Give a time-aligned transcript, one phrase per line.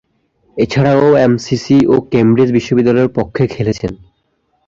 [0.57, 3.93] এছাড়াও, এমসিসি ও কেমব্রিজ বিশ্ববিদ্যালয়ের পক্ষে খেলেছেন।